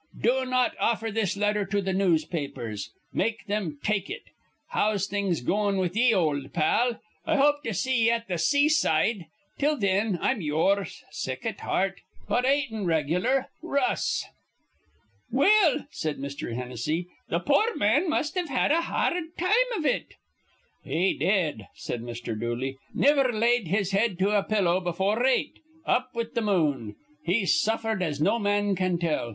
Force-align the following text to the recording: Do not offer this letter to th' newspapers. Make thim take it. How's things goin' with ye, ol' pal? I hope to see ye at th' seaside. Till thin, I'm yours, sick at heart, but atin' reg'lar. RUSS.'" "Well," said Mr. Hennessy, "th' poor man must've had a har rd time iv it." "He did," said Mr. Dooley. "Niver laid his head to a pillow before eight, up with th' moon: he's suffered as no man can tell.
Do 0.19 0.45
not 0.47 0.73
offer 0.79 1.11
this 1.11 1.37
letter 1.37 1.63
to 1.65 1.79
th' 1.79 1.95
newspapers. 1.95 2.89
Make 3.13 3.43
thim 3.45 3.77
take 3.83 4.09
it. 4.09 4.23
How's 4.69 5.05
things 5.05 5.41
goin' 5.41 5.77
with 5.77 5.95
ye, 5.95 6.11
ol' 6.11 6.47
pal? 6.51 6.99
I 7.23 7.35
hope 7.37 7.61
to 7.65 7.73
see 7.75 8.05
ye 8.05 8.09
at 8.09 8.27
th' 8.27 8.39
seaside. 8.39 9.27
Till 9.59 9.79
thin, 9.79 10.17
I'm 10.19 10.41
yours, 10.41 11.03
sick 11.11 11.45
at 11.45 11.59
heart, 11.59 12.01
but 12.27 12.45
atin' 12.47 12.87
reg'lar. 12.87 13.49
RUSS.'" 13.61 14.25
"Well," 15.29 15.85
said 15.91 16.17
Mr. 16.17 16.55
Hennessy, 16.55 17.07
"th' 17.29 17.45
poor 17.45 17.75
man 17.75 18.09
must've 18.09 18.49
had 18.49 18.71
a 18.71 18.81
har 18.81 19.13
rd 19.15 19.37
time 19.37 19.51
iv 19.77 19.85
it." 19.85 20.15
"He 20.83 21.13
did," 21.13 21.67
said 21.75 22.01
Mr. 22.01 22.33
Dooley. 22.39 22.79
"Niver 22.95 23.31
laid 23.31 23.67
his 23.67 23.91
head 23.91 24.17
to 24.17 24.31
a 24.31 24.41
pillow 24.41 24.79
before 24.79 25.23
eight, 25.27 25.59
up 25.85 26.09
with 26.15 26.33
th' 26.33 26.41
moon: 26.41 26.95
he's 27.23 27.61
suffered 27.61 28.01
as 28.01 28.19
no 28.19 28.39
man 28.39 28.75
can 28.75 28.97
tell. 28.97 29.29